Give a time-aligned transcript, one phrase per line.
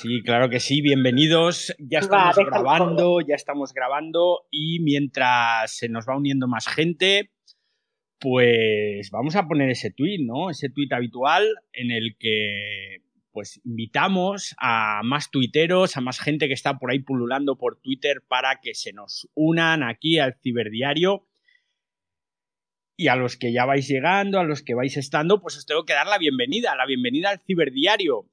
[0.00, 1.74] Sí, claro que sí, bienvenidos.
[1.80, 7.32] Ya estamos grabando, ya estamos grabando y mientras se nos va uniendo más gente,
[8.20, 10.50] pues vamos a poner ese tweet, ¿no?
[10.50, 12.98] Ese tweet habitual en el que
[13.32, 18.22] pues invitamos a más tuiteros, a más gente que está por ahí pululando por Twitter
[18.28, 21.26] para que se nos unan aquí al ciberdiario.
[22.96, 25.84] Y a los que ya vais llegando, a los que vais estando, pues os tengo
[25.84, 28.28] que dar la bienvenida, la bienvenida al ciberdiario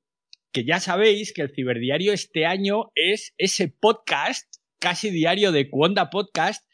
[0.55, 4.45] que ya sabéis que el Ciberdiario este año es ese podcast
[4.79, 6.65] casi diario de Cuonda Podcast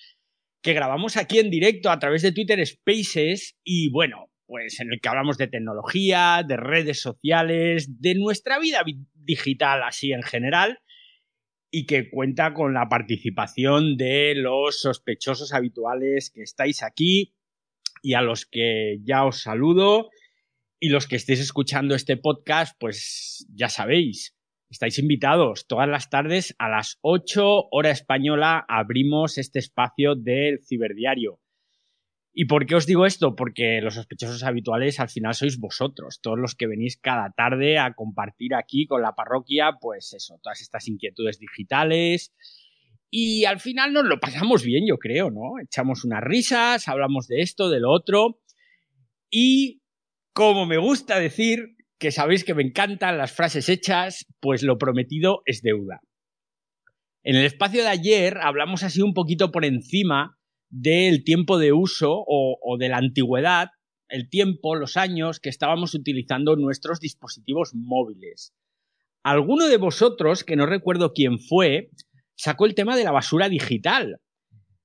[0.61, 5.01] que grabamos aquí en directo a través de Twitter Spaces y bueno, pues en el
[5.01, 8.83] que hablamos de tecnología, de redes sociales, de nuestra vida
[9.15, 10.77] digital así en general
[11.71, 17.33] y que cuenta con la participación de los sospechosos habituales que estáis aquí
[18.03, 20.11] y a los que ya os saludo
[20.83, 24.35] y los que estéis escuchando este podcast, pues ya sabéis,
[24.71, 25.67] estáis invitados.
[25.67, 31.39] Todas las tardes a las 8 hora española abrimos este espacio del ciberdiario.
[32.33, 33.35] ¿Y por qué os digo esto?
[33.35, 37.93] Porque los sospechosos habituales al final sois vosotros, todos los que venís cada tarde a
[37.93, 42.33] compartir aquí con la parroquia, pues eso, todas estas inquietudes digitales.
[43.11, 45.59] Y al final nos lo pasamos bien, yo creo, ¿no?
[45.61, 48.39] Echamos unas risas, hablamos de esto, de lo otro.
[49.29, 49.80] Y
[50.33, 55.41] como me gusta decir, que sabéis que me encantan las frases hechas, pues lo prometido
[55.45, 56.01] es deuda.
[57.23, 60.37] En el espacio de ayer hablamos así un poquito por encima
[60.69, 63.69] del tiempo de uso o, de la antigüedad,
[64.09, 68.53] el tiempo, los años que estábamos utilizando nuestros dispositivos móviles.
[69.23, 71.91] Alguno de vosotros, que no recuerdo quién fue,
[72.35, 74.19] sacó el tema de la basura digital,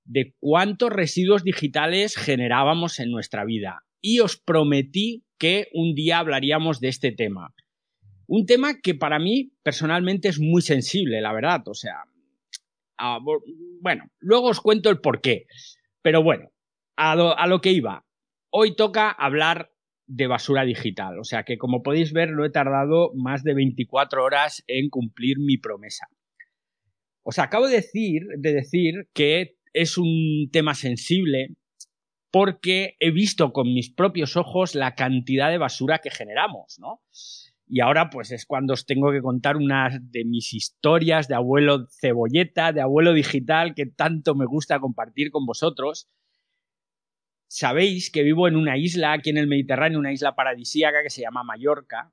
[0.04, 3.86] de cuántos residuos digitales generábamos en nuestra vida.
[4.02, 7.54] Y os prometí que un día hablaríamos de este tema.
[8.26, 11.62] Un tema que para mí personalmente es muy sensible, la verdad.
[11.66, 12.04] O sea,
[13.80, 15.46] bueno, luego os cuento el por qué.
[16.02, 16.50] Pero bueno,
[16.96, 18.04] a lo, a lo que iba.
[18.50, 19.70] Hoy toca hablar
[20.06, 21.18] de basura digital.
[21.18, 25.38] O sea que, como podéis ver, no he tardado más de 24 horas en cumplir
[25.38, 26.06] mi promesa.
[27.22, 31.50] Os acabo de decir, de decir que es un tema sensible
[32.30, 37.00] porque he visto con mis propios ojos la cantidad de basura que generamos, ¿no?
[37.68, 41.88] Y ahora pues es cuando os tengo que contar una de mis historias de abuelo
[42.00, 46.08] cebolleta, de abuelo digital que tanto me gusta compartir con vosotros.
[47.48, 51.22] Sabéis que vivo en una isla aquí en el Mediterráneo, una isla paradisíaca que se
[51.22, 52.12] llama Mallorca.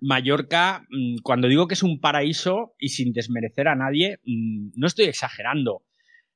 [0.00, 4.86] Mallorca, mm, cuando digo que es un paraíso y sin desmerecer a nadie, mm, no
[4.86, 5.82] estoy exagerando.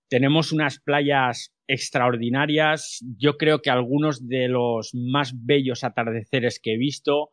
[0.08, 6.78] Tenemos unas playas extraordinarias, yo creo que algunos de los más bellos atardeceres que he
[6.78, 7.30] visto.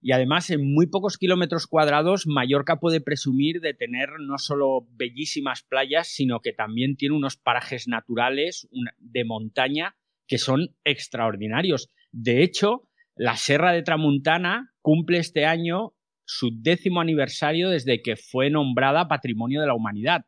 [0.00, 5.62] Y además en muy pocos kilómetros cuadrados Mallorca puede presumir de tener no solo bellísimas
[5.62, 11.90] playas, sino que también tiene unos parajes naturales de montaña que son extraordinarios.
[12.12, 15.94] De hecho, la Serra de Tramuntana cumple este año
[16.24, 20.26] su décimo aniversario desde que fue nombrada Patrimonio de la Humanidad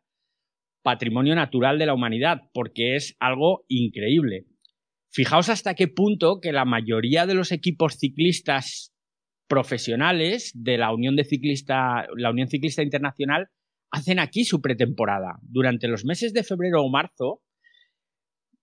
[0.83, 4.47] patrimonio natural de la humanidad, porque es algo increíble.
[5.11, 8.93] Fijaos hasta qué punto que la mayoría de los equipos ciclistas
[9.49, 13.49] profesionales de la Unión de Ciclista, la Unión Ciclista Internacional
[13.91, 15.38] hacen aquí su pretemporada.
[15.43, 17.43] Durante los meses de febrero o marzo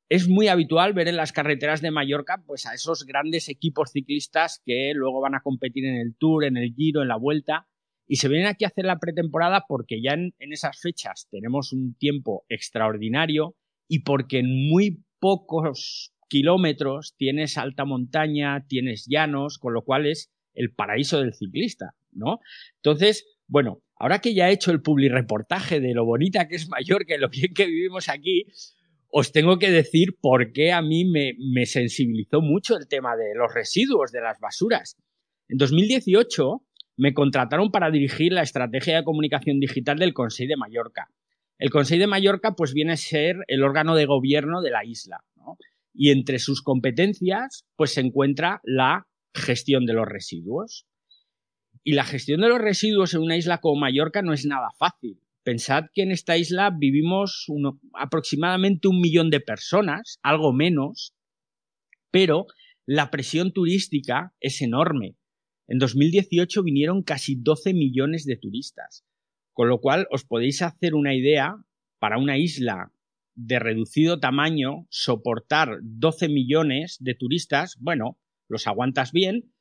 [0.07, 4.61] es muy habitual ver en las carreteras de Mallorca pues a esos grandes equipos ciclistas
[4.63, 7.67] que luego van a competir en el Tour, en el Giro, en la Vuelta
[8.07, 11.95] y se vienen aquí a hacer la pretemporada porque ya en, esas fechas tenemos un
[11.95, 13.55] tiempo extraordinario
[13.87, 20.31] y porque en muy pocos kilómetros tienes alta montaña, tienes llanos, con lo cual es
[20.53, 22.39] el paraíso del ciclista, ¿no?
[22.77, 26.69] Entonces, bueno, ahora que ya he hecho el public reportaje de lo bonita que es
[26.69, 28.45] Mallorca y lo bien que vivimos aquí,
[29.09, 33.53] os tengo que decir por qué a mí me sensibilizó mucho el tema de los
[33.53, 34.97] residuos, de las basuras.
[35.47, 36.64] En 2018
[36.97, 41.09] me contrataron para dirigir la estrategia de comunicación digital del Consejo de Mallorca.
[41.57, 45.23] El Consejo de Mallorca pues viene a ser el órgano de gobierno de la isla,
[45.93, 50.85] Y entre sus competencias pues se encuentra la gestión de los residuos.
[51.83, 55.19] Y la gestión de los residuos en una isla como Mallorca no es nada fácil.
[55.43, 57.45] Pensad que en esta isla vivimos
[57.93, 61.13] aproximadamente un millón de personas, algo menos,
[62.09, 62.47] pero
[62.87, 65.15] la presión turística es enorme.
[65.67, 69.05] En 2018 vinieron casi 12 millones de turistas,
[69.53, 71.55] con lo cual os podéis hacer una idea
[71.99, 72.91] para una isla
[73.35, 79.53] de reducido tamaño, soportar 12 millones de turistas, bueno, los aguantas bien,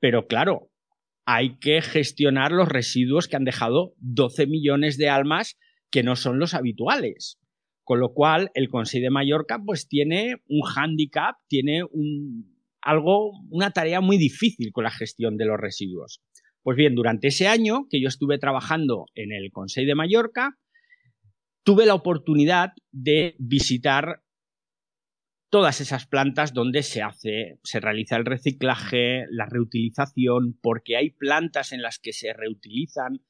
[0.00, 0.70] pero claro,
[1.26, 5.58] hay que gestionar los residuos que han dejado 12 millones de almas
[5.90, 7.38] que no son los habituales.
[7.84, 13.70] Con lo cual, el Consejo de Mallorca pues tiene un hándicap, tiene un, algo, una
[13.70, 16.22] tarea muy difícil con la gestión de los residuos.
[16.62, 20.58] Pues bien, durante ese año que yo estuve trabajando en el Consejo de Mallorca,
[21.64, 24.22] tuve la oportunidad de visitar
[25.50, 31.72] todas esas plantas donde se hace, se realiza el reciclaje, la reutilización, porque hay plantas
[31.72, 33.24] en las que se reutilizan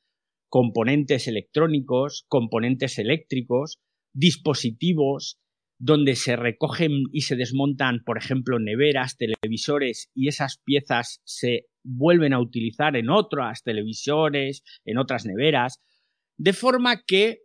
[0.48, 3.80] componentes electrónicos, componentes eléctricos,
[4.12, 5.40] dispositivos,
[5.82, 12.34] donde se recogen y se desmontan, por ejemplo, neveras, televisores y esas piezas se vuelven
[12.34, 15.80] a utilizar en otras televisores, en otras neveras,
[16.36, 17.38] de forma que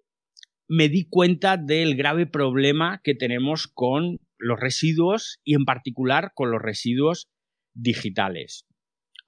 [0.67, 6.51] me di cuenta del grave problema que tenemos con los residuos y en particular con
[6.51, 7.29] los residuos
[7.73, 8.65] digitales.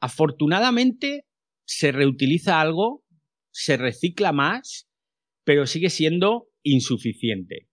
[0.02, 1.26] Afortunadamente
[1.66, 3.06] se reutiliza algo,
[3.52, 4.90] se recicla más,
[5.46, 7.67] pero sigue siendo insuficiente.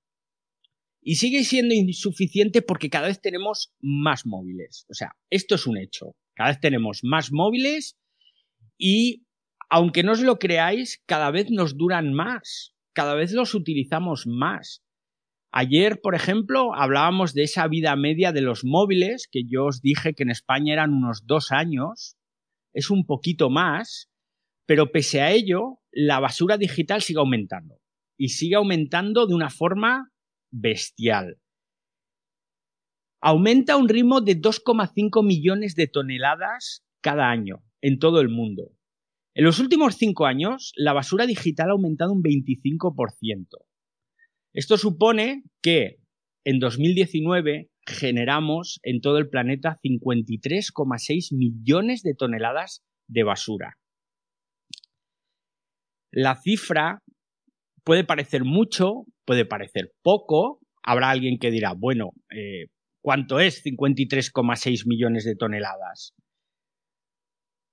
[1.06, 4.86] Y sigue siendo insuficiente porque cada vez tenemos más móviles.
[4.88, 6.16] O sea, esto es un hecho.
[6.34, 7.98] Cada vez tenemos más móviles
[8.78, 9.26] y,
[9.68, 12.72] aunque no os lo creáis, cada vez nos duran más.
[12.94, 14.82] Cada vez los utilizamos más.
[15.52, 20.14] Ayer, por ejemplo, hablábamos de esa vida media de los móviles, que yo os dije
[20.14, 22.16] que en España eran unos dos años,
[22.72, 24.08] es un poquito más,
[24.66, 27.76] pero pese a ello, la basura digital sigue aumentando.
[28.16, 30.13] Y sigue aumentando de una forma
[30.54, 31.38] bestial.
[33.20, 38.70] Aumenta a un ritmo de 2,5 millones de toneladas cada año en todo el mundo.
[39.34, 43.46] En los últimos cinco años, la basura digital ha aumentado un 25%.
[44.52, 45.98] Esto supone que
[46.44, 53.78] en 2019 generamos en todo el planeta 53,6 millones de toneladas de basura.
[56.12, 57.02] La cifra
[57.82, 60.60] puede parecer mucho, puede parecer poco.
[60.82, 62.66] Habrá alguien que dirá, bueno, eh,
[63.00, 66.14] ¿cuánto es 53,6 millones de toneladas?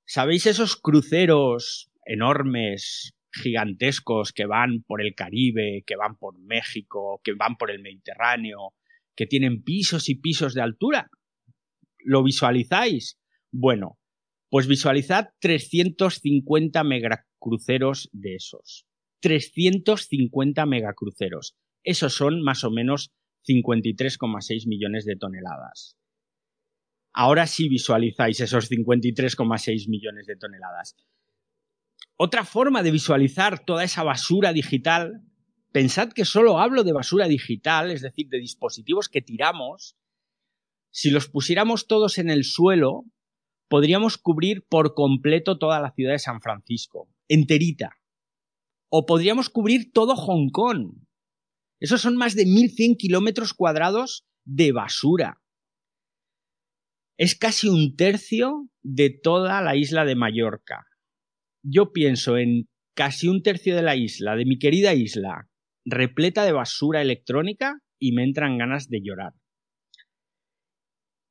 [0.05, 7.33] ¿Sabéis esos cruceros enormes gigantescos que van por el Caribe, que van por México, que
[7.33, 8.73] van por el Mediterráneo,
[9.15, 11.09] que tienen pisos y pisos de altura.
[11.99, 13.17] ¿Lo visualizáis?
[13.51, 13.97] Bueno,
[14.49, 18.85] pues visualizad 350 megacruceros de esos.
[19.21, 21.55] 350 megacruceros.
[21.83, 23.11] Esos son más o menos
[23.47, 25.97] 53,6 millones de toneladas.
[27.13, 30.95] Ahora sí visualizáis esos 53,6 millones de toneladas.
[32.17, 35.21] Otra forma de visualizar toda esa basura digital,
[35.71, 39.95] pensad que solo hablo de basura digital, es decir, de dispositivos que tiramos,
[40.91, 43.05] si los pusiéramos todos en el suelo,
[43.69, 48.00] podríamos cubrir por completo toda la ciudad de San Francisco, enterita.
[48.91, 50.97] O podríamos cubrir todo Hong Kong.
[51.79, 55.41] Esos son más de 1.100 kilómetros cuadrados de basura.
[57.17, 60.85] Es casi un tercio de toda la isla de Mallorca
[61.63, 65.47] yo pienso en casi un tercio de la isla, de mi querida isla,
[65.85, 69.33] repleta de basura electrónica y me entran ganas de llorar.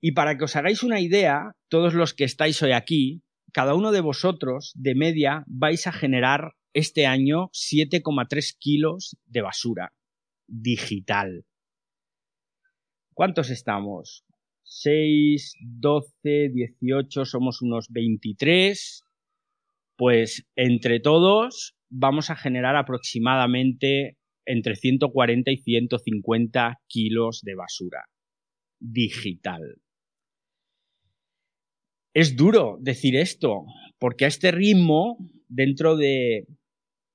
[0.00, 3.22] Y para que os hagáis una idea, todos los que estáis hoy aquí,
[3.52, 9.93] cada uno de vosotros, de media, vais a generar este año 7,3 kilos de basura
[10.46, 11.44] digital.
[13.15, 14.24] ¿Cuántos estamos?
[14.65, 19.03] 6, 12, 18, somos unos 23.
[19.96, 28.05] Pues entre todos vamos a generar aproximadamente entre 140 y 150 kilos de basura
[28.79, 29.60] digital.
[32.15, 33.67] Es duro decir esto,
[33.98, 36.46] porque a este ritmo, dentro de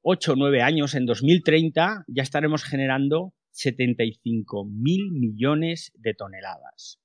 [0.07, 7.01] 8 o 9 años, en 2030, ya estaremos generando 75 mil millones de toneladas.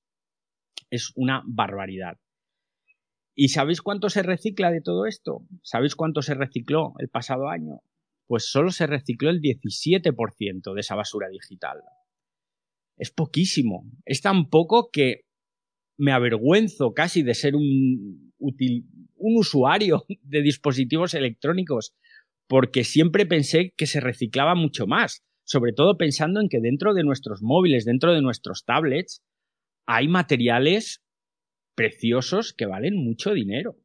[0.91, 2.19] Es una barbaridad.
[3.33, 5.47] ¿Y sabéis cuánto se recicla de todo esto?
[5.63, 7.81] ¿Sabéis cuánto se recicló el pasado año?
[8.27, 11.81] Pues solo se recicló el 17% de esa basura digital.
[12.97, 13.89] Es poquísimo.
[14.05, 15.21] Es tan poco que
[15.97, 21.95] me avergüenzo casi de ser un, un usuario de dispositivos electrónicos,
[22.51, 27.05] porque siempre pensé que se reciclaba mucho más, sobre todo pensando en que dentro de
[27.05, 29.21] nuestros móviles, dentro de nuestros tablets,
[29.87, 31.01] hay materiales
[31.77, 33.77] preciosos que valen mucho dinero.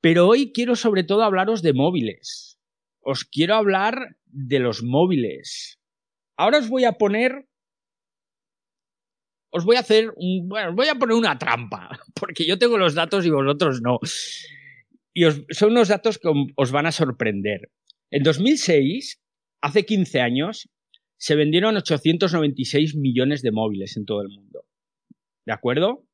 [0.00, 2.58] Pero hoy quiero sobre todo hablaros de móviles.
[3.02, 5.78] Os quiero hablar de los móviles.
[6.38, 7.50] Ahora os voy a poner
[9.50, 12.78] os voy a hacer un, bueno, os voy a poner una trampa, porque yo tengo
[12.78, 13.98] los datos y vosotros no.
[15.14, 17.70] Y son unos datos que os van a sorprender.
[18.10, 19.20] En 2006,
[19.60, 20.68] hace 15 años,
[21.18, 24.64] se vendieron 896 millones de móviles en todo el mundo.
[25.46, 26.06] ¿De acuerdo?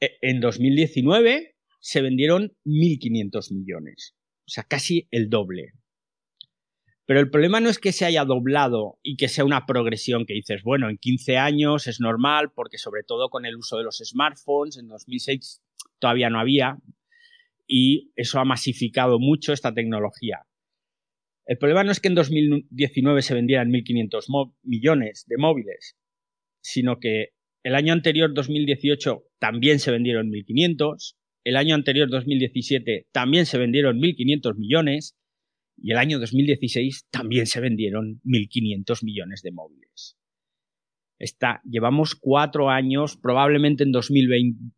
[0.00, 4.14] E, en 2019 se vendieron 1.500 millones.
[4.46, 5.74] O sea, casi el doble.
[7.06, 10.34] Pero el problema no es que se haya doblado y que sea una progresión que
[10.34, 14.02] dices, bueno, en 15 años es normal, porque sobre todo con el uso de los
[14.04, 15.62] smartphones, en 2006
[15.98, 16.78] todavía no había,
[17.66, 20.40] y eso ha masificado mucho esta tecnología.
[21.46, 25.96] El problema no es que en 2019 se vendieran 1.500 millones de móviles,
[26.60, 27.28] sino que
[27.62, 33.98] el año anterior, 2018, también se vendieron 1.500, el año anterior, 2017, también se vendieron
[33.98, 35.16] 1.500 millones,
[35.80, 40.18] y el año 2016 también se vendieron 1.500 millones de móviles.
[41.18, 44.77] Está, llevamos cuatro años, probablemente en 2020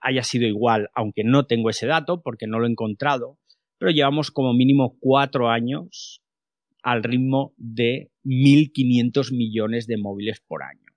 [0.00, 3.38] haya sido igual, aunque no tengo ese dato porque no lo he encontrado,
[3.78, 6.22] pero llevamos como mínimo cuatro años
[6.82, 10.92] al ritmo de 1.500 millones de móviles por año,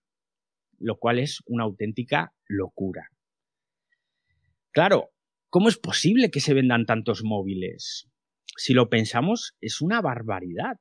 [0.79, 3.09] lo cual es una auténtica locura.
[4.71, 5.11] Claro,
[5.49, 8.09] ¿cómo es posible que se vendan tantos móviles?
[8.57, 10.79] si lo pensamos, es una barbaridad.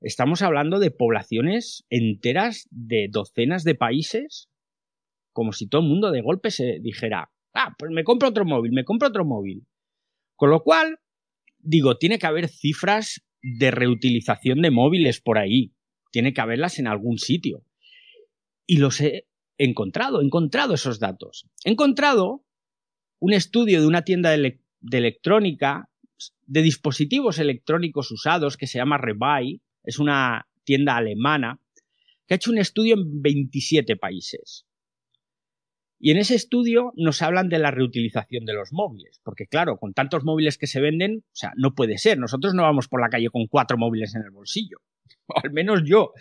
[0.00, 4.48] Estamos hablando de poblaciones enteras de docenas de países,
[5.34, 8.72] como si todo el mundo de golpe se dijera, ah, pues me compro otro móvil,
[8.72, 9.66] me compro otro móvil.
[10.36, 11.00] Con lo cual,
[11.58, 15.74] digo, tiene que haber cifras de reutilización de móviles por ahí,
[16.10, 17.64] tiene que haberlas en algún sitio.
[18.66, 19.26] Y los he
[19.58, 21.46] encontrado, he encontrado esos datos.
[21.64, 22.46] He encontrado
[23.18, 25.90] un estudio de una tienda de, de electrónica
[26.46, 31.60] de dispositivos electrónicos usados que se llama Rebuy, es una tienda alemana,
[32.26, 34.66] que ha hecho un estudio en 27 países.
[36.04, 39.94] Y en ese estudio nos hablan de la reutilización de los móviles, porque claro, con
[39.94, 42.18] tantos móviles que se venden, o sea, no puede ser.
[42.18, 44.76] Nosotros no vamos por la calle con cuatro móviles en el bolsillo,
[45.28, 46.12] o al menos yo.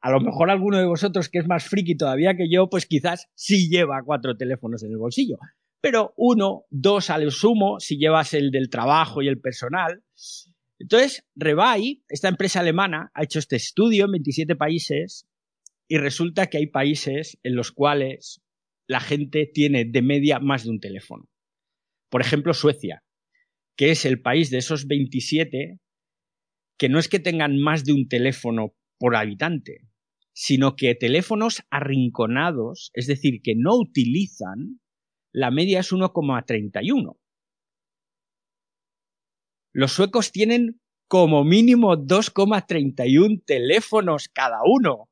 [0.00, 3.28] A lo mejor alguno de vosotros que es más friki todavía que yo, pues quizás
[3.34, 5.36] sí lleva cuatro teléfonos en el bolsillo
[5.84, 10.02] pero uno, dos al sumo si llevas el del trabajo y el personal.
[10.78, 15.26] Entonces, Rebuy, esta empresa alemana, ha hecho este estudio en 27 países
[15.86, 18.40] y resulta que hay países en los cuales
[18.86, 21.28] la gente tiene de media más de un teléfono.
[22.10, 23.02] Por ejemplo, Suecia,
[23.76, 25.80] que es el país de esos 27
[26.78, 29.88] que no es que tengan más de un teléfono por habitante,
[30.32, 34.80] sino que teléfonos arrinconados, es decir, que no utilizan,
[35.32, 37.16] la media es 1,31.
[39.72, 45.08] Los suecos tienen como mínimo 2,31 teléfonos cada uno,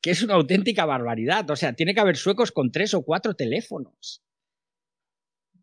[0.00, 1.50] que es una auténtica barbaridad.
[1.50, 4.22] O sea, tiene que haber suecos con tres o cuatro teléfonos.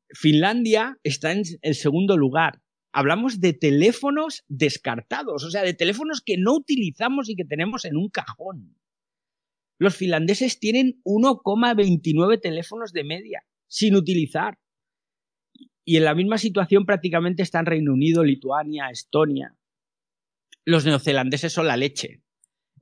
[0.09, 2.61] Finlandia está en el segundo lugar.
[2.93, 7.97] Hablamos de teléfonos descartados, o sea, de teléfonos que no utilizamos y que tenemos en
[7.97, 8.77] un cajón.
[9.79, 14.57] Los finlandeses tienen 1,29 teléfonos de media sin utilizar.
[15.85, 19.55] Y en la misma situación prácticamente están Reino Unido, Lituania, Estonia.
[20.65, 22.23] Los neozelandeses son la leche.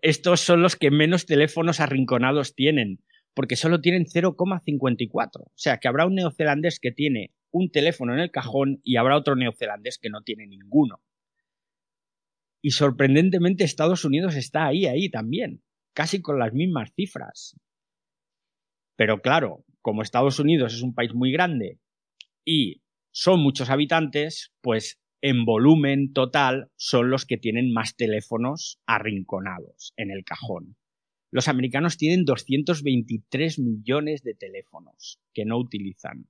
[0.01, 2.99] Estos son los que menos teléfonos arrinconados tienen,
[3.33, 5.29] porque solo tienen 0,54.
[5.41, 9.17] O sea que habrá un neozelandés que tiene un teléfono en el cajón y habrá
[9.17, 11.01] otro neozelandés que no tiene ninguno.
[12.61, 15.61] Y sorprendentemente Estados Unidos está ahí, ahí también,
[15.93, 17.55] casi con las mismas cifras.
[18.95, 21.79] Pero claro, como Estados Unidos es un país muy grande
[22.43, 29.91] y son muchos habitantes, pues en volumen total son los que tienen más teléfonos arrinconados
[29.97, 30.77] en el cajón.
[31.31, 36.29] Los americanos tienen 223 millones de teléfonos que no utilizan.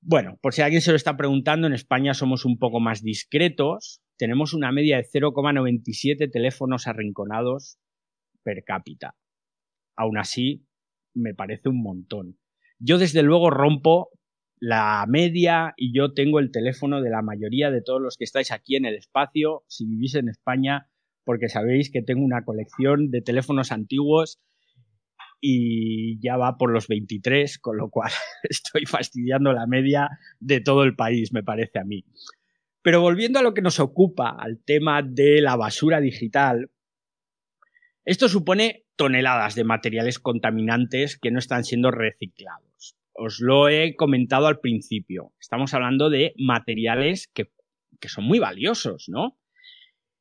[0.00, 4.00] Bueno, por si alguien se lo está preguntando, en España somos un poco más discretos.
[4.16, 7.80] Tenemos una media de 0,97 teléfonos arrinconados
[8.44, 9.16] per cápita.
[9.96, 10.64] Aún así,
[11.12, 12.38] me parece un montón.
[12.78, 14.10] Yo desde luego rompo
[14.58, 18.50] la media y yo tengo el teléfono de la mayoría de todos los que estáis
[18.50, 20.88] aquí en el espacio, si vivís en España,
[21.24, 24.40] porque sabéis que tengo una colección de teléfonos antiguos
[25.40, 28.10] y ya va por los 23, con lo cual
[28.42, 30.08] estoy fastidiando la media
[30.40, 32.04] de todo el país, me parece a mí.
[32.82, 36.70] Pero volviendo a lo que nos ocupa, al tema de la basura digital,
[38.04, 42.75] esto supone toneladas de materiales contaminantes que no están siendo reciclados.
[43.18, 45.32] Os lo he comentado al principio.
[45.40, 47.48] Estamos hablando de materiales que,
[48.08, 49.38] son muy valiosos, ¿no?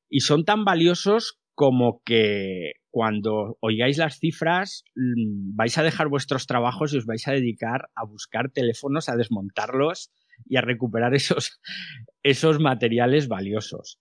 [0.09, 6.47] Y son tan valiosos como que cuando oigáis las cifras, mm, vais a dejar vuestros
[6.47, 10.11] trabajos y os vais a dedicar a buscar teléfonos, a desmontarlos
[10.45, 11.59] y a recuperar esos,
[12.23, 13.99] esos materiales valiosos.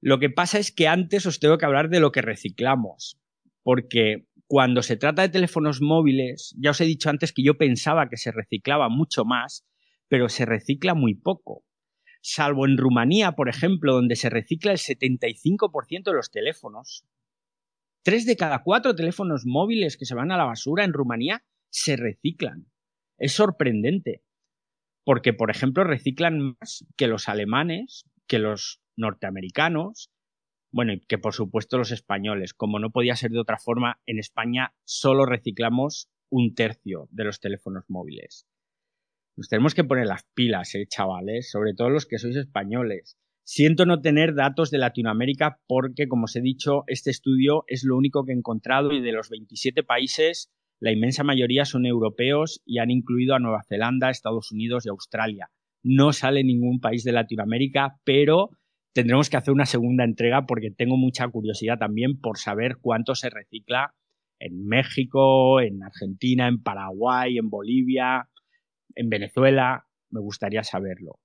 [0.00, 3.18] Lo que pasa es que antes os tengo que hablar de lo que reciclamos,
[3.62, 8.08] porque cuando se trata de teléfonos móviles, ya os he dicho antes que yo pensaba
[8.08, 9.66] que se reciclaba mucho más,
[10.08, 11.64] pero se recicla muy poco.
[12.22, 17.04] Salvo en Rumanía, por ejemplo, donde se recicla el 75% de los teléfonos.
[18.02, 21.96] Tres de cada cuatro teléfonos móviles que se van a la basura en Rumanía se
[21.96, 22.72] reciclan.
[23.18, 24.22] Es sorprendente.
[25.04, 30.10] Porque, por ejemplo, reciclan más que los alemanes, que los norteamericanos,
[30.70, 32.54] bueno, y que por supuesto los españoles.
[32.54, 37.40] Como no podía ser de otra forma, en España solo reciclamos un tercio de los
[37.40, 38.46] teléfonos móviles.
[39.36, 43.16] Nos tenemos que poner las pilas, eh, chavales, sobre todo los que sois españoles.
[43.44, 47.96] Siento no tener datos de Latinoamérica porque, como os he dicho, este estudio es lo
[47.96, 52.78] único que he encontrado y de los 27 países, la inmensa mayoría son europeos y
[52.78, 55.50] han incluido a Nueva Zelanda, Estados Unidos y Australia.
[55.82, 58.50] No sale ningún país de Latinoamérica, pero
[58.98, 63.30] tendremos que hacer una segunda entrega porque tengo mucha curiosidad también por saber cuánto se
[63.30, 63.94] recicla
[64.40, 68.28] en México, en Argentina, en Paraguay, en Bolivia,
[68.96, 69.86] en Venezuela.
[70.10, 71.20] Me gustaría saberlo.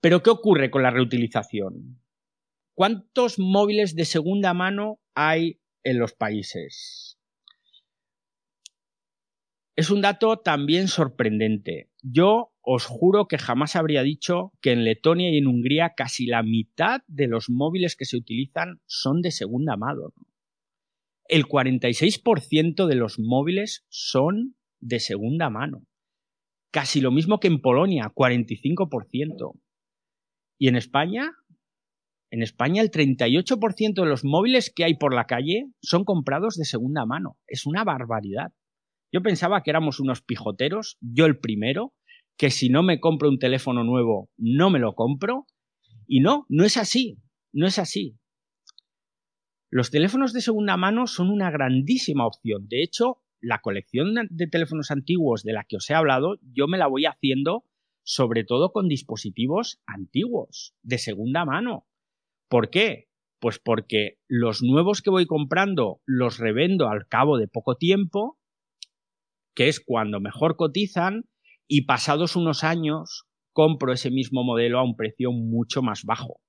[0.00, 2.00] Pero ¿qué ocurre con la reutilización?
[2.74, 7.18] ¿Cuántos móviles de segunda mano hay en los países?
[9.74, 11.90] Es un dato también sorprendente.
[12.00, 16.42] Yo os juro que jamás habría dicho que en Letonia y en Hungría casi la
[16.42, 20.12] mitad de los móviles que se utilizan son de segunda mano.
[21.26, 25.86] El 46% de los móviles son de segunda mano.
[26.70, 29.58] Casi lo mismo que en Polonia, 45%.
[30.58, 31.32] Y en España,
[32.30, 36.64] en España el 38% de los móviles que hay por la calle son comprados de
[36.64, 37.38] segunda mano.
[37.46, 38.52] Es una barbaridad.
[39.12, 41.94] Yo pensaba que éramos unos pijoteros, yo el primero,
[42.40, 45.44] que si no me compro un teléfono nuevo, no me lo compro.
[46.06, 47.18] Y no, no es así,
[47.52, 48.16] no es así.
[49.68, 52.66] Los teléfonos de segunda mano son una grandísima opción.
[52.66, 56.78] De hecho, la colección de teléfonos antiguos de la que os he hablado, yo me
[56.78, 57.66] la voy haciendo
[58.04, 61.86] sobre todo con dispositivos antiguos, de segunda mano.
[62.48, 63.10] ¿Por qué?
[63.38, 68.38] Pues porque los nuevos que voy comprando los revendo al cabo de poco tiempo,
[69.54, 71.26] que es cuando mejor cotizan,
[71.72, 76.40] y pasados unos años compro ese mismo modelo a un precio mucho más bajo.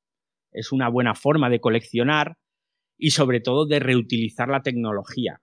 [0.51, 2.37] Es una buena forma de coleccionar
[2.97, 5.39] y sobre todo de reutilizar la tecnología.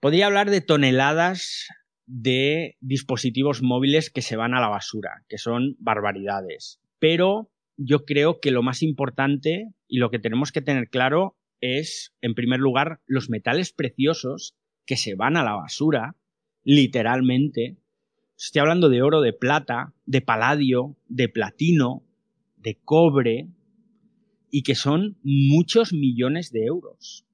[0.00, 1.68] Podría hablar de toneladas
[2.06, 6.80] de dispositivos móviles que se van a la basura, que son barbaridades.
[7.00, 12.14] Pero yo creo que lo más importante y lo que tenemos que tener claro es,
[12.22, 16.16] en primer lugar, los metales preciosos que se van a la basura,
[16.64, 17.78] literalmente.
[18.36, 22.02] Estoy hablando de oro, de plata, de paladio, de platino,
[22.56, 23.48] de cobre,
[24.50, 27.24] y que son muchos millones de euros.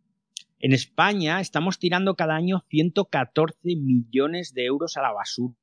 [0.60, 5.56] En España estamos tirando cada año 114 millones de euros a la basura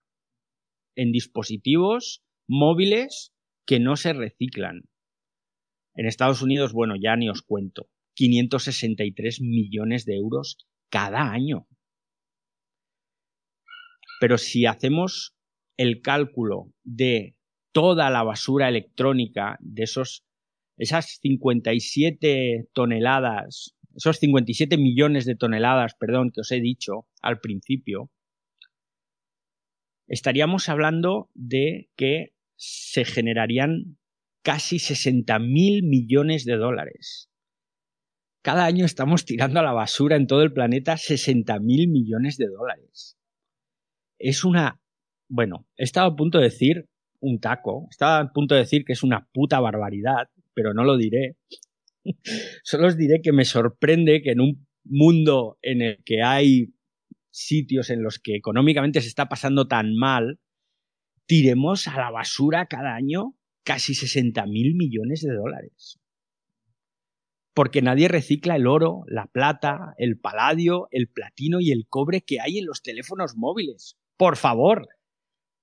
[0.96, 3.34] en dispositivos móviles
[3.66, 4.84] que no se reciclan.
[5.96, 11.68] En Estados Unidos, bueno, ya ni os cuento, 563 millones de euros cada año.
[14.20, 15.36] Pero si hacemos
[15.78, 17.36] el cálculo de
[17.72, 20.24] toda la basura electrónica, de esos,
[20.78, 28.10] esas 57 toneladas, esos 57 millones de toneladas, perdón, que os he dicho al principio,
[30.08, 33.98] estaríamos hablando de que se generarían
[34.42, 37.30] casi 60 mil millones de dólares.
[38.42, 42.48] Cada año estamos tirando a la basura en todo el planeta 60 mil millones de
[42.48, 43.18] dólares
[44.20, 44.80] es una...
[45.28, 46.88] Bueno, he estado a punto de decir
[47.20, 50.98] un taco, estaba a punto de decir que es una puta barbaridad, pero no lo
[50.98, 51.38] diré.
[52.64, 56.76] Solo os diré que me sorprende que en un mundo en el que hay
[57.32, 60.40] sitios en los que económicamente se está pasando tan mal,
[61.26, 66.00] tiremos a la basura cada año casi 60 mil millones de dólares.
[67.54, 72.40] Porque nadie recicla el oro, la plata, el paladio, el platino y el cobre que
[72.40, 73.98] hay en los teléfonos móviles.
[74.18, 74.88] Por favor.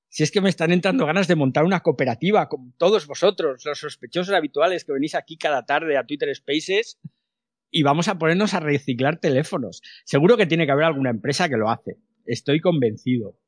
[0.08, 3.78] Si es que me están entrando ganas de montar una cooperativa con todos vosotros, los
[3.78, 6.98] sospechosos habituales que venís aquí cada tarde a Twitter Spaces,
[7.70, 9.80] y vamos a ponernos a reciclar teléfonos.
[10.04, 11.96] Seguro que tiene que haber alguna empresa que lo hace.
[12.26, 13.38] Estoy convencido.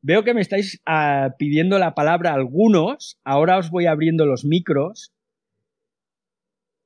[0.00, 3.20] Veo que me estáis ah, pidiendo la palabra algunos.
[3.24, 5.12] Ahora os voy abriendo los micros.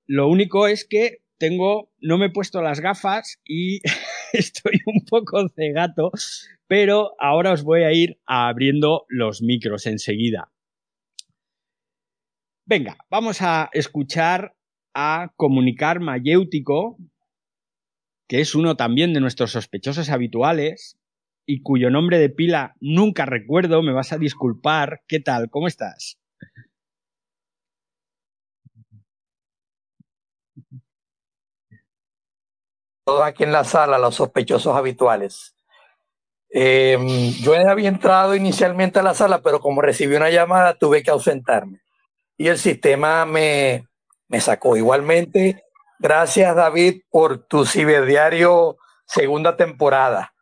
[0.06, 3.80] Lo único es que tengo, no me he puesto las gafas y
[4.32, 6.10] estoy un poco cegato,
[6.66, 10.52] pero ahora os voy a ir abriendo los micros enseguida.
[12.66, 14.54] Venga, vamos a escuchar
[14.94, 16.98] a Comunicar Mayéutico,
[18.28, 20.96] que es uno también de nuestros sospechosos habituales
[21.46, 25.02] y cuyo nombre de pila nunca recuerdo, me vas a disculpar.
[25.08, 25.50] ¿Qué tal?
[25.50, 26.19] ¿Cómo estás?
[33.04, 35.54] Todos aquí en la sala, los sospechosos habituales.
[36.50, 41.10] Em, yo había entrado inicialmente a la sala, pero como recibí una llamada tuve que
[41.10, 41.80] ausentarme.
[42.36, 43.86] Y el sistema me,
[44.28, 44.76] me sacó.
[44.76, 45.64] Igualmente,
[45.98, 48.76] gracias David por tu ciberdiario
[49.10, 50.32] segunda temporada.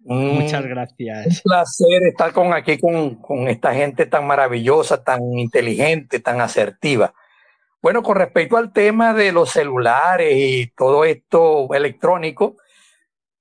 [0.00, 1.26] Muchas gracias.
[1.26, 7.12] Un placer estar con aquí con, con, esta gente tan maravillosa, tan inteligente, tan asertiva.
[7.86, 12.56] Bueno, con respecto al tema de los celulares y todo esto electrónico,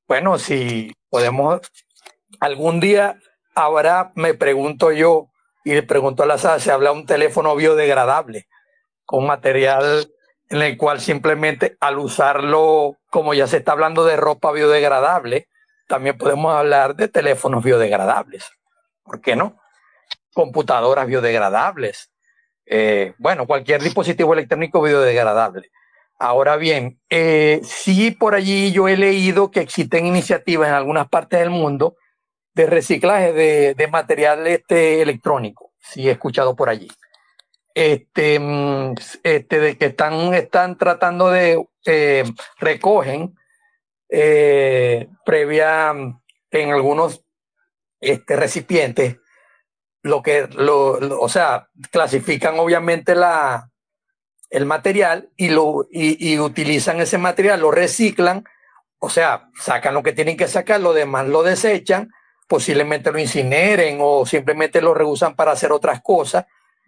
[0.08, 1.62] bueno, si podemos,
[2.40, 3.18] algún día
[3.56, 5.32] habrá, me pregunto yo,
[5.64, 8.48] y le pregunto a la sala, se habla un teléfono biodegradable
[9.04, 10.12] con material
[10.50, 15.48] en el cual simplemente al usarlo, como ya se está hablando de ropa biodegradable,
[15.88, 18.48] también podemos hablar de teléfonos biodegradables.
[19.02, 19.58] ¿Por qué no?
[20.36, 22.12] Computadoras biodegradables.
[22.66, 25.70] Eh, bueno, cualquier dispositivo electrónico biodegradable.
[26.18, 31.40] Ahora bien, eh, sí por allí yo he leído que existen iniciativas en algunas partes
[31.40, 31.98] del mundo
[32.54, 35.74] de reciclaje de, de material este, electrónico.
[35.80, 36.88] Sí he escuchado por allí
[37.76, 42.24] este, mm, este, de que están, están tratando de, eh,
[42.58, 43.36] recogen
[44.10, 45.94] eh, previa
[46.52, 47.24] en algunos
[48.00, 49.18] este, recipientes,
[50.06, 53.70] lo que, lo, o sea, clasifican obviamente la,
[54.50, 58.44] el material y, lo, y, y utilizan ese material, lo reciclan,
[59.00, 62.12] o sea, sacan lo que tienen que sacar, lo demás lo desechan,
[62.48, 66.46] posiblemente lo incineren o simplemente lo reusan para hacer otras cosas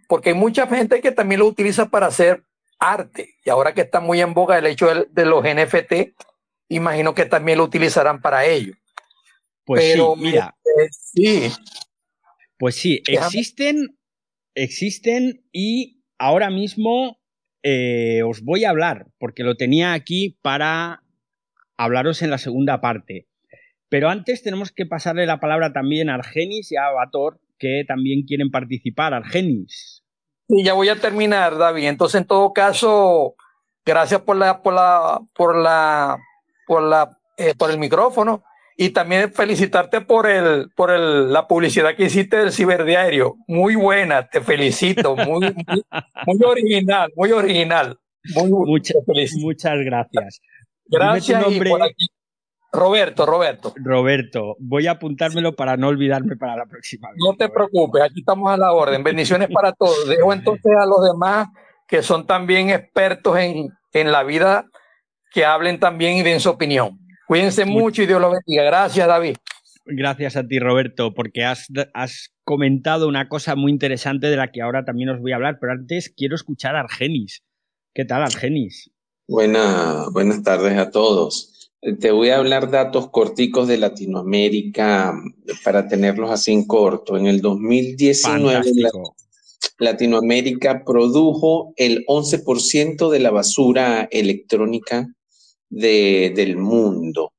[0.08, 2.44] porque hay mucha gente que también lo utiliza para hacer
[2.80, 3.36] arte.
[3.44, 6.16] Y ahora que está muy en boga el hecho de, los NFT,
[6.70, 8.74] imagino que también lo utilizarán para ello.
[9.66, 10.56] Pues sí, mira.
[11.14, 11.52] sí.
[12.58, 13.98] Pues sí, existen,
[14.56, 17.20] existen y ahora mismo
[17.64, 21.04] eh, os voy a hablar, porque lo tenía aquí para
[21.78, 23.28] hablaros en la segunda parte.
[23.90, 28.24] Pero antes tenemos que pasarle la palabra también a Argenis y a Bator, que también
[28.24, 29.14] quieren participar.
[29.14, 30.04] Argenis.
[30.48, 31.88] Y ya voy a terminar, David.
[31.88, 33.36] Entonces, en todo caso,
[33.86, 36.18] gracias por la, por la, por la,
[36.66, 38.44] por la, eh, por el micrófono
[38.80, 43.36] y también felicitarte por el, por el, la publicidad que hiciste del ciberdiario.
[43.48, 45.54] Muy buena, te felicito, muy,
[46.28, 47.98] muy, original, muy original.
[48.36, 48.98] Muy, muchas,
[49.40, 50.40] muchas gracias.
[50.86, 51.44] Gracias.
[52.72, 53.74] Roberto, Roberto.
[53.78, 57.18] Roberto, voy a apuntármelo para no olvidarme para la próxima vez.
[57.18, 59.04] No te preocupes, aquí estamos a la orden.
[59.04, 60.08] Bendiciones para todos.
[60.08, 61.48] Dejo entonces a los demás
[61.88, 64.66] que son también expertos en, en la vida
[65.32, 67.00] que hablen también y den su opinión.
[67.28, 68.64] Cuídense mucho y Dios los bendiga.
[68.64, 69.36] Gracias, David.
[69.86, 74.62] Gracias a ti, Roberto, porque has, has, comentado una cosa muy interesante de la que
[74.62, 77.44] ahora también os voy a hablar, pero antes quiero escuchar a Argenis.
[77.94, 78.90] ¿Qué tal, Argenis?
[79.28, 81.74] Buena, buenas tardes a todos.
[82.00, 85.14] Te voy a hablar datos corticos de Latinoamérica
[85.66, 87.18] para tenerlos así en corto.
[87.18, 88.72] En el 2019,
[89.80, 95.14] Latinoamérica produjo el 11% de la basura electrónica
[95.70, 97.34] del mundo,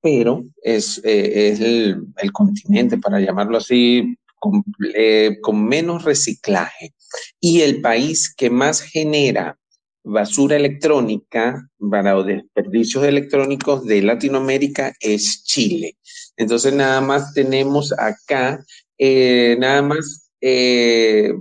[0.00, 4.62] pero es, eh, es el, continente, para llamarlo así, con,
[4.94, 6.94] eh, con menos reciclaje.
[7.40, 9.58] Y el país que más genera
[10.04, 15.96] basura electrónica para desperdicios electrónicos de Latinoamérica es Chile.
[16.36, 18.62] Entonces nada más tenemos acá,
[18.98, 21.32] eh, nada más eh,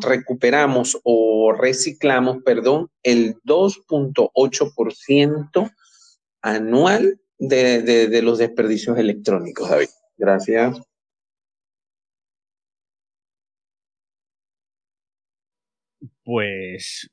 [0.00, 5.70] recuperamos o reciclamos, perdón, el 2.8%
[6.42, 9.88] anual de, de, de los desperdicios electrónicos, David.
[10.16, 10.80] Gracias.
[16.24, 17.10] Pues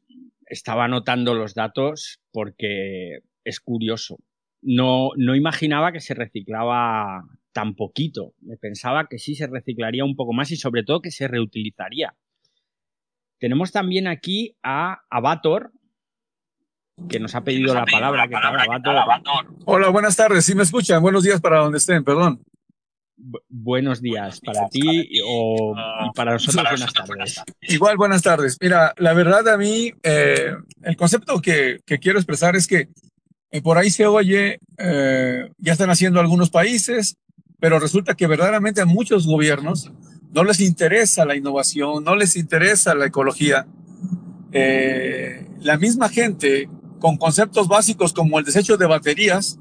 [0.47, 4.17] estaba anotando los datos porque es curioso.
[4.61, 8.33] No, no imaginaba que se reciclaba tan poquito.
[8.41, 12.15] Me pensaba que sí se reciclaría un poco más y sobre todo que se reutilizaría.
[13.39, 15.71] Tenemos también aquí a Abator,
[17.09, 18.27] que nos ha pedido la palabra.
[18.27, 19.05] ¿Qué tal,
[19.65, 20.45] Hola, buenas tardes.
[20.45, 21.01] ¿Sí me escuchan?
[21.01, 22.43] Buenos días para donde estén, perdón.
[23.49, 25.75] buenos días para ti o
[26.15, 27.43] para nosotros buenas tardes.
[27.61, 28.57] Igual buenas tardes.
[28.61, 32.89] Mira, la verdad a mí eh, el concepto que, quiero expresar es que
[33.51, 37.17] eh, por ahí se oye, eh, ya están haciendo algunos países,
[37.59, 39.91] pero resulta que verdaderamente a muchos gobiernos
[40.33, 43.67] no les interesa la innovación, no les interesa la ecología.
[44.51, 46.69] la misma gente
[46.99, 49.59] con conceptos básicos como el desecho de baterías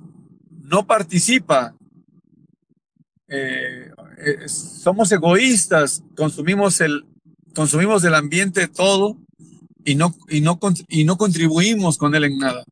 [0.62, 1.74] no participa
[3.34, 7.06] eh, eh, somos egoístas, consumimos el,
[7.54, 9.16] consumimos del ambiente todo
[9.86, 12.62] y no, y, no, y no contribuimos con él en nada.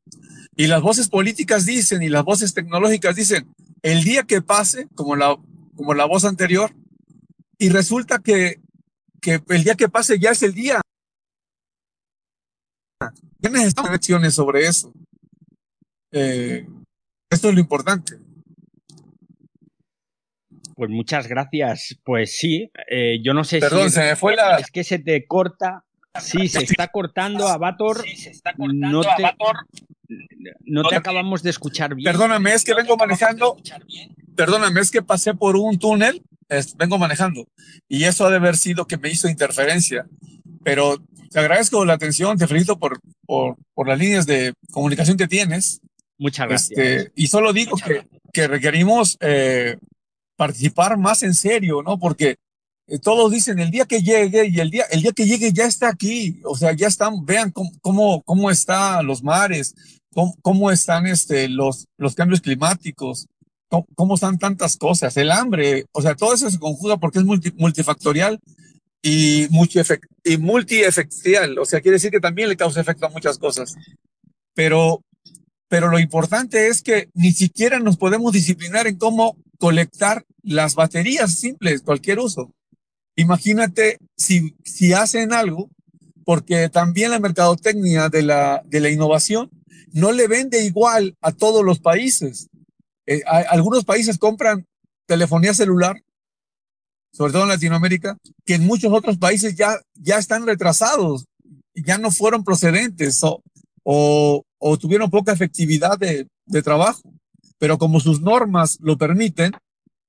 [0.56, 3.48] Y las voces políticas dicen y las voces tecnológicas dicen,
[3.82, 5.34] el día que pase, como la,
[5.76, 6.74] como la voz anterior,
[7.60, 8.58] y resulta que,
[9.20, 10.80] que el día que pase ya es el día.
[13.38, 14.92] Ya necesitamos acciones sobre eso.
[16.10, 16.66] Eh,
[17.30, 18.18] esto es lo importante.
[20.74, 21.98] Pues muchas gracias.
[22.02, 23.60] Pues sí, eh, yo no sé si.
[23.60, 24.56] Perdón, se me fue la.
[24.56, 25.84] Es que se te corta.
[26.18, 28.02] Sí, se está cortando, Avatar.
[28.04, 29.36] Sí, se está cortando, no te,
[30.64, 32.10] No te acabamos de escuchar bien.
[32.10, 33.58] Perdóname, es que vengo manejando.
[34.34, 36.24] Perdóname, es que pasé por un túnel,
[36.76, 37.46] vengo manejando.
[37.88, 40.06] Y eso ha de haber sido que me hizo interferencia.
[40.62, 45.28] Pero te agradezco la atención, te felicito por, por, por las líneas de comunicación que
[45.28, 45.80] tienes.
[46.18, 46.78] Muchas gracias.
[46.78, 49.76] Este, y solo digo que, que requerimos eh,
[50.36, 51.98] participar más en serio, ¿no?
[51.98, 52.36] Porque
[52.86, 55.64] eh, todos dicen el día que llegue y el día, el día que llegue ya
[55.64, 59.74] está aquí, o sea, ya están, vean cómo, cómo, están los mares,
[60.42, 63.28] cómo, están este, los, los cambios climáticos,
[63.94, 68.40] cómo, están tantas cosas, el hambre, o sea, todo eso se conjuga porque es multifactorial
[69.00, 73.74] y, y multiefectial, o sea, quiere decir que también le causa efecto a muchas cosas.
[74.54, 75.02] Pero
[75.70, 81.38] pero lo importante es que ni siquiera nos podemos disciplinar en cómo colectar las baterías
[81.38, 82.52] simples, cualquier uso.
[83.14, 85.70] Imagínate si, si hacen algo,
[86.24, 89.48] porque también la mercadotecnia de la, de la innovación
[89.92, 92.48] no le vende igual a todos los países.
[93.10, 94.64] Eh, algunos países compran
[95.04, 96.00] telefonía celular,
[97.12, 101.24] sobre todo en Latinoamérica, que en muchos otros países ya, ya están retrasados,
[101.74, 103.42] ya no fueron procedentes o,
[103.82, 107.02] o, o tuvieron poca efectividad de, de trabajo.
[107.58, 109.54] Pero como sus normas lo permiten,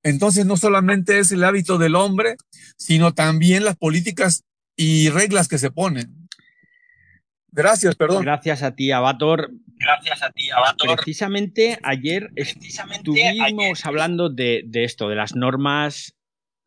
[0.04, 2.38] entonces no solamente es el hábito del hombre,
[2.78, 4.44] sino también las políticas
[4.78, 6.21] y reglas que se ponen.
[7.52, 8.24] Gracias, perdón.
[8.24, 9.52] Gracias a ti, Abator.
[9.78, 10.96] Gracias a ti, Abator.
[10.96, 16.16] Precisamente ayer estuvimos hablando de, de, esto, de las normas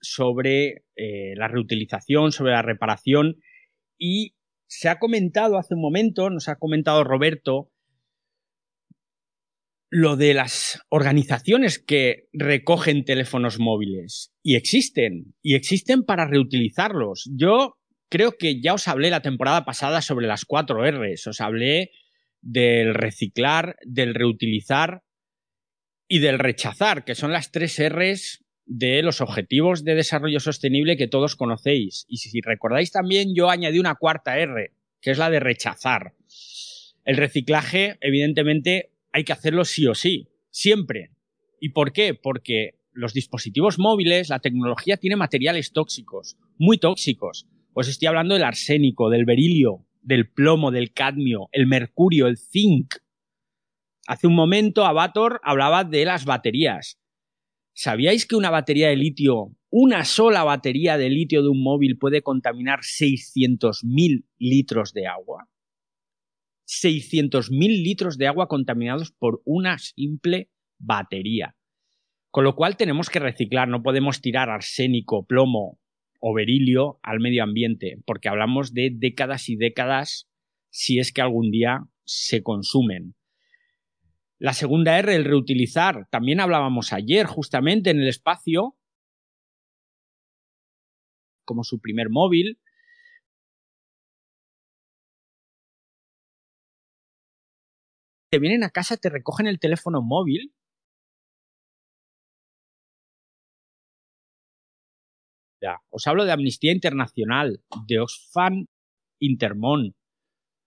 [0.01, 3.37] sobre eh, la reutilización, sobre la reparación,
[3.99, 4.35] y
[4.67, 7.71] se ha comentado hace un momento, nos ha comentado Roberto,
[9.91, 14.35] lo de las organizaciones que recogen teléfonos móviles.
[14.43, 17.31] Y existen, y existen para reutilizarlos.
[17.33, 17.77] Yo
[18.09, 21.27] creo que ya os hablé la temporada pasada sobre las cuatro R's.
[21.27, 21.93] Os hablé
[22.41, 25.03] del reciclar, del reutilizar
[26.09, 31.09] y del rechazar, que son las tres R's de los objetivos de desarrollo sostenible que
[31.09, 32.07] todos conocéis.
[32.09, 36.15] Y si recordáis también, yo añadí una cuarta R, que es la de rechazar.
[37.05, 41.11] El reciclaje, evidentemente, hay que hacerlo sí o sí, siempre.
[41.61, 42.15] ¿Y por qué?
[42.15, 47.47] Porque los dispositivos móviles, la tecnología tiene materiales tóxicos, muy tóxicos.
[47.75, 52.95] Pues estoy hablando del arsénico, del berilio, del plomo, del cadmio, el mercurio, el zinc.
[54.07, 57.01] Hace un momento Avator hablaba de las baterías.
[57.73, 62.23] ¿Sabíais que una batería de litio, una sola batería de litio de un móvil puede
[62.23, 65.49] contaminar 600.000 litros de agua?
[66.69, 71.57] 600.000 litros de agua contaminados por una simple batería.
[72.31, 75.81] Con lo cual tenemos que reciclar, no podemos tirar arsénico, plomo
[76.27, 80.27] o berilio al medio ambiente, porque hablamos de décadas y décadas
[80.71, 83.15] si es que algún día se consumen.
[84.39, 86.09] La segunda R, el reutilizar.
[86.11, 88.75] También hablábamos ayer justamente en el espacio
[91.45, 92.59] como su primer móvil,
[98.31, 100.55] te vienen a casa, te recogen el teléfono móvil.
[105.91, 108.67] Os hablo de Amnistía Internacional, de Oxfam
[109.21, 109.95] Intermon,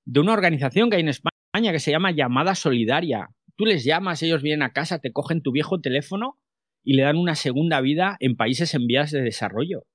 [0.05, 3.29] de una organización que hay en España que se llama Llamada Solidaria.
[3.55, 6.39] Tú les llamas, ellos vienen a casa, te cogen tu viejo teléfono
[6.83, 9.85] y le dan una segunda vida en países en vías de desarrollo.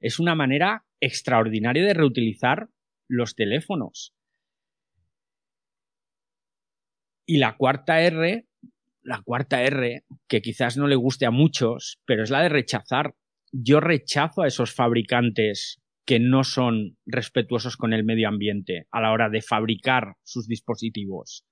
[0.00, 2.68] Es una manera extraordinaria de reutilizar
[3.08, 4.14] los teléfonos.
[7.26, 8.46] Y la cuarta R
[9.02, 13.14] la cuarta R, que quizás no le guste a muchos, pero es la de rechazar.
[13.52, 19.12] Yo rechazo a esos fabricantes que no son respetuosos con el medio ambiente a la
[19.12, 21.44] hora de fabricar sus dispositivos.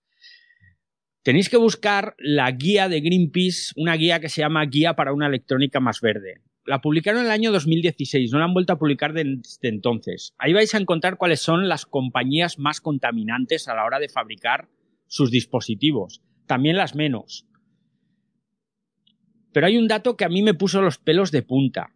[1.22, 5.26] Tenéis que buscar la guía de Greenpeace, una guía que se llama Guía para una
[5.26, 6.40] electrónica más verde.
[6.64, 10.34] La publicaron en el año 2016, no la han vuelto a publicar desde entonces.
[10.38, 14.68] Ahí vais a encontrar cuáles son las compañías más contaminantes a la hora de fabricar
[15.06, 17.46] sus dispositivos, también las menos.
[19.52, 21.90] Pero hay un dato que a mí me puso los pelos de punta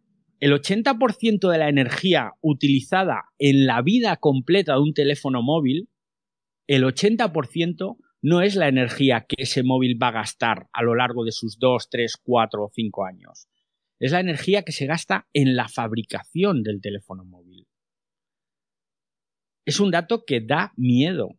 [0.45, 5.89] el 80% de la energía utilizada en la vida completa de un teléfono móvil,
[6.67, 11.25] el 80% no es la energía que ese móvil va a gastar a lo largo
[11.25, 13.49] de sus 2, 3, 4 o 5 años.
[13.99, 17.67] Es la energía que se gasta en la fabricación del teléfono móvil.
[19.65, 21.39] Es un dato que da miedo.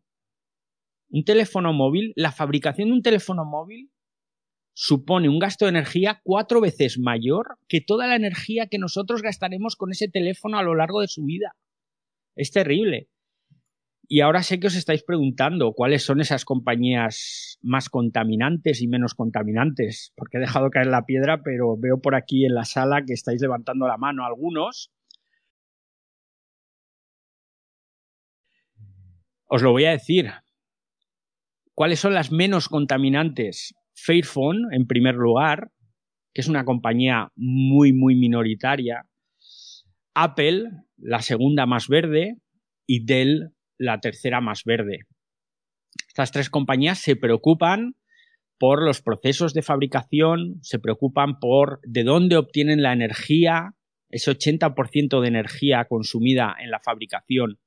[1.09, 3.91] Un teléfono móvil, la fabricación de un teléfono móvil
[4.75, 9.77] supone un gasto de energía cuatro veces mayor que toda la energía que nosotros gastaremos
[9.77, 11.55] con ese teléfono a lo largo de su vida.
[12.35, 13.09] Es terrible.
[14.07, 19.15] Y ahora sé que os estáis preguntando cuáles son esas compañías más contaminantes y menos
[19.15, 23.13] contaminantes, porque he dejado caer la piedra, pero veo por aquí en la sala que
[23.13, 24.91] estáis levantando la mano algunos.
[29.47, 30.31] Os lo voy a decir.
[31.73, 33.73] ¿Cuáles son las menos contaminantes?
[33.95, 35.71] Fairphone, en primer lugar,
[36.33, 39.07] que es una compañía muy, muy minoritaria.
[40.13, 40.63] Apple,
[40.97, 42.37] la segunda más verde,
[42.85, 44.99] y Dell, la tercera más verde.
[46.07, 47.95] Estas tres compañías se preocupan
[48.57, 53.71] por los procesos de fabricación, se preocupan por de dónde obtienen la energía,
[54.09, 57.59] ese 80% de energía consumida en la fabricación,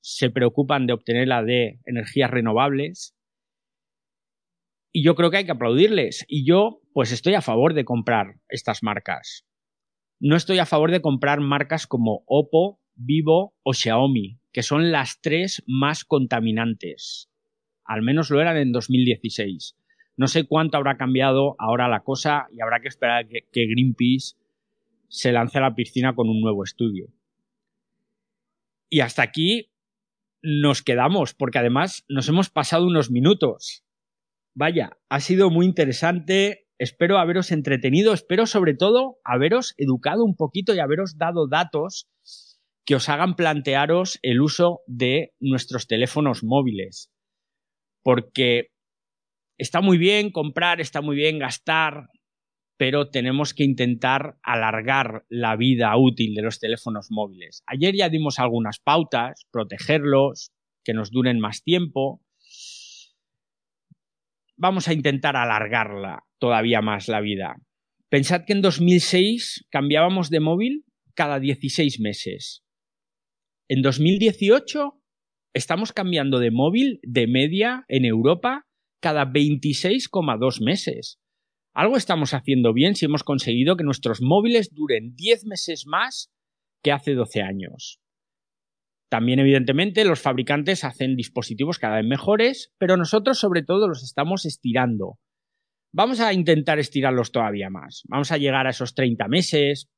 [0.00, 3.14] se preocupan de obtenerla de energías renovables
[4.92, 6.24] y yo creo que hay que aplaudirles.
[6.28, 9.46] Y yo, pues estoy a favor de comprar estas marcas.
[10.20, 15.20] No estoy a favor de comprar marcas como Oppo, Vivo o Xiaomi, que son las
[15.20, 17.30] tres más contaminantes.
[17.84, 19.76] Al menos lo eran en 2016.
[20.16, 24.36] No sé cuánto habrá cambiado ahora la cosa y habrá que esperar que, Greenpeace
[25.08, 27.08] se lance a la piscina con un nuevo estudio.
[28.88, 29.70] Y hasta aquí
[30.42, 33.84] nos quedamos, porque además nos hemos pasado unos minutos.
[34.54, 36.66] Vaya, ha sido muy interesante.
[36.78, 42.08] Espero haberos entretenido, espero sobre todo haberos educado un poquito y haberos dado datos
[42.84, 47.10] que os hagan plantearos el uso de nuestros teléfonos móviles.
[48.02, 48.68] Porque
[49.58, 52.08] está muy bien comprar, está muy bien gastar,
[52.76, 57.62] pero tenemos que intentar alargar la vida útil de los teléfonos móviles.
[57.66, 60.50] Ayer ya dimos algunas pautas, protegerlos,
[60.84, 62.20] que nos duren más tiempo,
[64.62, 67.56] vamos a intentar alargarla todavía más la vida.
[68.08, 72.62] Pensad que en 2006 cambiábamos de móvil cada 16 meses.
[73.68, 75.02] En 2018
[75.52, 78.68] estamos cambiando de móvil de media en Europa
[79.00, 81.18] cada 26,2 meses.
[81.74, 86.30] Algo estamos haciendo bien si hemos conseguido que nuestros móviles duren 10 meses más
[86.84, 88.01] que hace 12 años.
[89.12, 94.46] También, evidentemente, los fabricantes hacen dispositivos cada vez mejores, pero nosotros sobre todo los estamos
[94.46, 95.18] estirando.
[95.92, 98.04] Vamos a intentar estirarlos todavía más.
[98.08, 99.90] Vamos a llegar a esos 30 meses.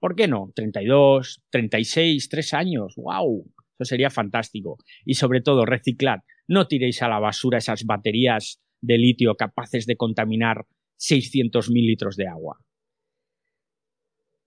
[0.00, 0.50] ¿Por qué no?
[0.52, 2.94] 32, 36, 3 años.
[2.96, 3.44] ¡Wow!
[3.78, 4.78] Eso sería fantástico.
[5.04, 6.22] Y sobre todo, reciclad.
[6.48, 10.66] No tiréis a la basura esas baterías de litio capaces de contaminar
[10.98, 12.58] 600.000 litros de agua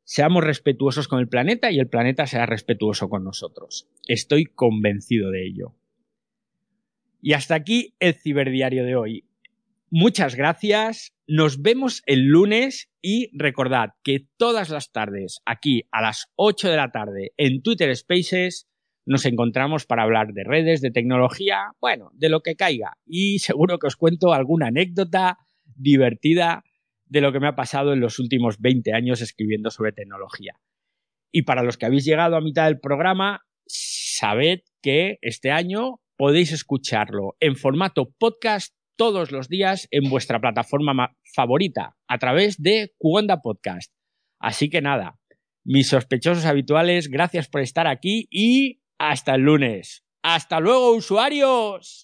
[0.06, 3.90] seamos respetuosos con el planeta y el planeta sea respetuoso con nosotros.
[4.08, 5.76] Estoy convencido de ello.
[7.22, 9.26] Y hasta aquí el ciberdiario de hoy.
[9.90, 16.28] Muchas gracias, nos vemos el lunes y recordad que todas las tardes, aquí a las
[16.36, 18.68] 8 de la tarde en Twitter Spaces,
[19.06, 22.98] nos encontramos para hablar de redes, de tecnología, bueno, de lo que caiga.
[23.06, 25.38] Y seguro que os cuento alguna anécdota
[25.76, 26.64] divertida
[27.06, 30.60] de lo que me ha pasado en los últimos 20 años escribiendo sobre tecnología.
[31.32, 36.52] Y para los que habéis llegado a mitad del programa, sabed que este año podéis
[36.52, 43.42] escucharlo en formato podcast todos los días en vuestra plataforma favorita a través de Cuonda
[43.42, 43.94] Podcast.
[44.40, 45.20] Así que nada,
[45.66, 50.04] mis sospechosos habituales, gracias por estar aquí y hasta el lunes.
[50.24, 52.04] ¡Hasta luego, usuarios!